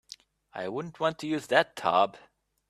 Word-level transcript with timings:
I 0.51 0.67
wouldn't 0.67 0.99
want 0.99 1.19
to 1.19 1.27
use 1.27 1.45
that 1.45 1.75
tub. 1.75 2.17